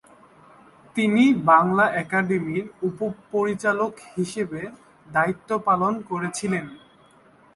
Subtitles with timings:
[0.95, 4.61] তিনি বাংলা একাডেমির উপ-পরিচালক হিসেবে
[5.07, 6.65] দায়িত্ব পালন করেছিলেন।